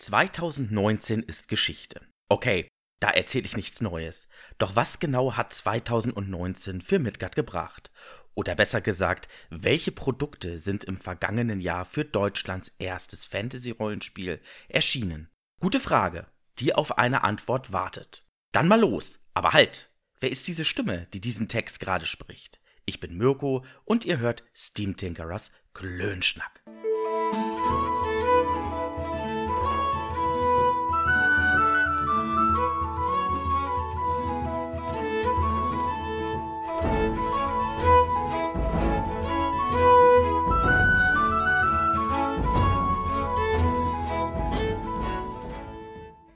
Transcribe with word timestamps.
2019 0.00 1.22
ist 1.22 1.48
Geschichte. 1.48 2.00
Okay, 2.30 2.68
da 3.00 3.10
erzähle 3.10 3.44
ich 3.44 3.56
nichts 3.56 3.82
Neues. 3.82 4.28
Doch 4.56 4.74
was 4.74 4.98
genau 4.98 5.34
hat 5.36 5.52
2019 5.52 6.80
für 6.80 6.98
Midgard 6.98 7.36
gebracht? 7.36 7.90
Oder 8.34 8.54
besser 8.54 8.80
gesagt, 8.80 9.28
welche 9.50 9.92
Produkte 9.92 10.58
sind 10.58 10.84
im 10.84 10.96
vergangenen 10.96 11.60
Jahr 11.60 11.84
für 11.84 12.06
Deutschlands 12.06 12.74
erstes 12.78 13.26
Fantasy-Rollenspiel 13.26 14.40
erschienen? 14.68 15.28
Gute 15.60 15.80
Frage, 15.80 16.26
die 16.58 16.74
auf 16.74 16.96
eine 16.96 17.22
Antwort 17.22 17.72
wartet. 17.72 18.24
Dann 18.52 18.68
mal 18.68 18.80
los. 18.80 19.18
Aber 19.34 19.52
halt, 19.52 19.90
wer 20.20 20.30
ist 20.30 20.48
diese 20.48 20.64
Stimme, 20.64 21.08
die 21.12 21.20
diesen 21.20 21.48
Text 21.48 21.78
gerade 21.78 22.06
spricht? 22.06 22.58
Ich 22.86 23.00
bin 23.00 23.18
Mirko 23.18 23.66
und 23.84 24.06
ihr 24.06 24.18
hört 24.18 24.44
Steam 24.56 24.96
Tinkerers 24.96 25.52
Klönschnack. 25.74 26.64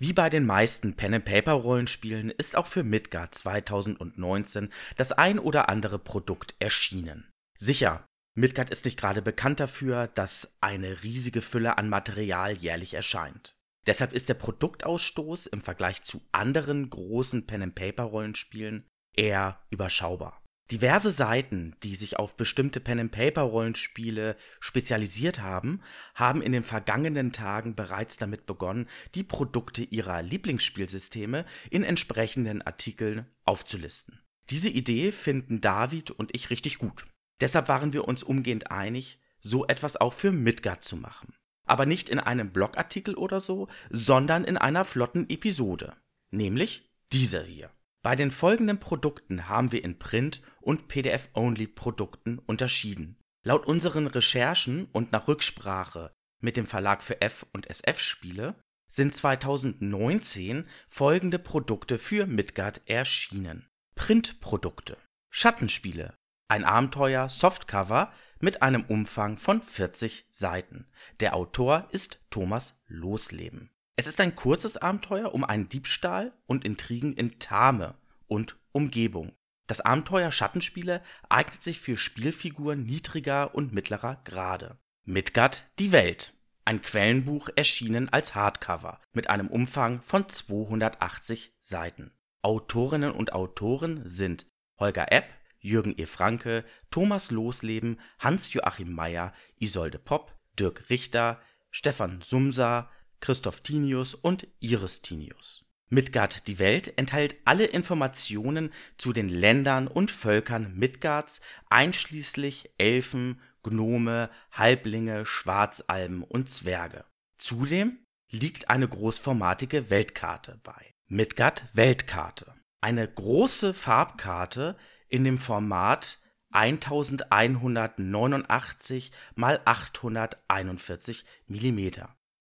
Wie 0.00 0.12
bei 0.12 0.30
den 0.30 0.46
meisten 0.46 0.94
Pen-and-Paper-Rollenspielen 0.94 2.30
ist 2.30 2.54
auch 2.54 2.66
für 2.66 2.84
Midgard 2.84 3.34
2019 3.34 4.68
das 4.96 5.10
ein 5.10 5.40
oder 5.40 5.68
andere 5.68 5.98
Produkt 5.98 6.54
erschienen. 6.60 7.28
Sicher, 7.58 8.06
Midgard 8.36 8.70
ist 8.70 8.84
nicht 8.84 8.96
gerade 8.96 9.22
bekannt 9.22 9.58
dafür, 9.58 10.06
dass 10.06 10.56
eine 10.60 11.02
riesige 11.02 11.42
Fülle 11.42 11.78
an 11.78 11.88
Material 11.88 12.56
jährlich 12.56 12.94
erscheint. 12.94 13.56
Deshalb 13.88 14.12
ist 14.12 14.28
der 14.28 14.34
Produktausstoß 14.34 15.48
im 15.48 15.62
Vergleich 15.62 16.04
zu 16.04 16.22
anderen 16.30 16.88
großen 16.88 17.48
Pen-and-Paper-Rollenspielen 17.48 18.86
eher 19.16 19.58
überschaubar. 19.70 20.40
Diverse 20.70 21.10
Seiten, 21.10 21.74
die 21.82 21.94
sich 21.94 22.18
auf 22.18 22.36
bestimmte 22.36 22.80
Pen-and-Paper-Rollenspiele 22.80 24.36
spezialisiert 24.60 25.40
haben, 25.40 25.80
haben 26.14 26.42
in 26.42 26.52
den 26.52 26.62
vergangenen 26.62 27.32
Tagen 27.32 27.74
bereits 27.74 28.18
damit 28.18 28.44
begonnen, 28.44 28.86
die 29.14 29.24
Produkte 29.24 29.82
ihrer 29.82 30.22
Lieblingsspielsysteme 30.22 31.46
in 31.70 31.84
entsprechenden 31.84 32.60
Artikeln 32.60 33.24
aufzulisten. 33.46 34.20
Diese 34.50 34.68
Idee 34.68 35.10
finden 35.10 35.62
David 35.62 36.10
und 36.10 36.34
ich 36.34 36.50
richtig 36.50 36.78
gut. 36.78 37.06
Deshalb 37.40 37.68
waren 37.68 37.94
wir 37.94 38.06
uns 38.06 38.22
umgehend 38.22 38.70
einig, 38.70 39.20
so 39.40 39.66
etwas 39.66 39.96
auch 39.96 40.12
für 40.12 40.32
Midgard 40.32 40.84
zu 40.84 40.96
machen. 40.96 41.34
Aber 41.64 41.86
nicht 41.86 42.10
in 42.10 42.18
einem 42.18 42.52
Blogartikel 42.52 43.14
oder 43.14 43.40
so, 43.40 43.68
sondern 43.88 44.44
in 44.44 44.58
einer 44.58 44.84
flotten 44.84 45.30
Episode. 45.30 45.96
Nämlich 46.30 46.90
dieser 47.12 47.42
hier. 47.42 47.70
Bei 48.02 48.14
den 48.14 48.30
folgenden 48.30 48.78
Produkten 48.78 49.48
haben 49.48 49.72
wir 49.72 49.82
in 49.82 49.98
Print- 49.98 50.40
und 50.60 50.88
PDF-Only-Produkten 50.88 52.38
unterschieden. 52.38 53.16
Laut 53.44 53.66
unseren 53.66 54.06
Recherchen 54.06 54.86
und 54.92 55.12
nach 55.12 55.28
Rücksprache 55.28 56.12
mit 56.40 56.56
dem 56.56 56.66
Verlag 56.66 57.02
für 57.02 57.20
F- 57.20 57.46
und 57.52 57.66
SF-Spiele 57.68 58.54
sind 58.86 59.14
2019 59.14 60.66
folgende 60.86 61.38
Produkte 61.38 61.98
für 61.98 62.26
Midgard 62.26 62.80
erschienen. 62.86 63.68
Printprodukte. 63.94 64.96
Schattenspiele. 65.30 66.14
Ein 66.48 66.64
Abenteuer 66.64 67.28
Softcover 67.28 68.12
mit 68.40 68.62
einem 68.62 68.84
Umfang 68.84 69.36
von 69.36 69.60
40 69.60 70.26
Seiten. 70.30 70.86
Der 71.20 71.34
Autor 71.34 71.88
ist 71.90 72.20
Thomas 72.30 72.80
Losleben. 72.86 73.70
Es 73.98 74.06
ist 74.06 74.20
ein 74.20 74.36
kurzes 74.36 74.76
Abenteuer 74.76 75.34
um 75.34 75.42
einen 75.42 75.68
Diebstahl 75.68 76.32
und 76.46 76.64
Intrigen 76.64 77.14
in 77.14 77.40
Tame 77.40 77.96
und 78.28 78.56
Umgebung. 78.70 79.32
Das 79.66 79.80
Abenteuer 79.80 80.30
Schattenspiele 80.30 81.02
eignet 81.28 81.64
sich 81.64 81.80
für 81.80 81.96
Spielfiguren 81.96 82.84
niedriger 82.84 83.56
und 83.56 83.72
mittlerer 83.72 84.20
Grade. 84.24 84.78
Midgard 85.02 85.68
die 85.80 85.90
Welt. 85.90 86.34
Ein 86.64 86.80
Quellenbuch 86.80 87.48
erschienen 87.56 88.08
als 88.08 88.36
Hardcover 88.36 89.00
mit 89.14 89.30
einem 89.30 89.48
Umfang 89.48 90.00
von 90.02 90.28
280 90.28 91.56
Seiten. 91.58 92.12
Autorinnen 92.40 93.10
und 93.10 93.32
Autoren 93.32 94.02
sind 94.04 94.46
Holger 94.78 95.10
Epp, 95.10 95.34
Jürgen 95.58 95.94
E. 95.98 96.06
Franke, 96.06 96.64
Thomas 96.92 97.32
Losleben, 97.32 97.98
Hans-Joachim 98.20 98.92
Meyer, 98.92 99.32
Isolde 99.58 99.98
Popp, 99.98 100.38
Dirk 100.56 100.88
Richter, 100.88 101.40
Stefan 101.72 102.20
Sumsa, 102.20 102.88
Christoph 103.20 103.60
Tinius 103.60 104.14
und 104.14 104.46
Iris 104.60 105.02
Tinius. 105.02 105.64
Midgard 105.90 106.46
die 106.46 106.58
Welt 106.58 106.98
enthält 106.98 107.36
alle 107.44 107.64
Informationen 107.64 108.72
zu 108.98 109.12
den 109.12 109.28
Ländern 109.28 109.88
und 109.88 110.10
Völkern 110.10 110.74
Midgards, 110.74 111.40
einschließlich 111.70 112.70
Elfen, 112.76 113.40
Gnome, 113.62 114.28
Halblinge, 114.52 115.24
Schwarzalben 115.24 116.22
und 116.22 116.50
Zwerge. 116.50 117.04
Zudem 117.38 117.98
liegt 118.30 118.68
eine 118.68 118.86
großformatige 118.86 119.88
Weltkarte 119.90 120.60
bei. 120.62 120.94
Midgard 121.06 121.64
Weltkarte. 121.72 122.54
Eine 122.80 123.08
große 123.08 123.72
Farbkarte 123.72 124.76
in 125.08 125.24
dem 125.24 125.38
Format 125.38 126.18
1189 126.50 129.12
mal 129.34 129.60
841 129.64 131.24
mm, 131.46 131.88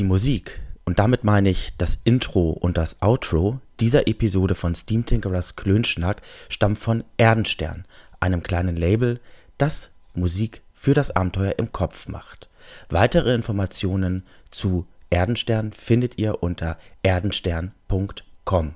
Die 0.00 0.04
Musik, 0.04 0.62
und 0.86 0.98
damit 0.98 1.24
meine 1.24 1.50
ich 1.50 1.74
das 1.76 2.00
Intro 2.04 2.52
und 2.52 2.78
das 2.78 3.02
Outro 3.02 3.60
dieser 3.80 4.08
Episode 4.08 4.54
von 4.54 4.74
Steam 4.74 5.04
Tinkerers 5.04 5.56
Klönschnack, 5.56 6.22
stammt 6.48 6.78
von 6.78 7.04
Erdenstern, 7.18 7.84
einem 8.18 8.42
kleinen 8.42 8.76
Label, 8.76 9.20
das 9.58 9.90
Musik 10.14 10.62
für 10.72 10.94
das 10.94 11.10
Abenteuer 11.10 11.56
im 11.58 11.70
Kopf 11.72 12.08
macht. 12.08 12.48
Weitere 12.88 13.34
Informationen 13.34 14.24
zu 14.48 14.86
Erdenstern 15.10 15.70
findet 15.74 16.16
ihr 16.16 16.42
unter 16.42 16.78
erdenstern.com. 17.02 18.74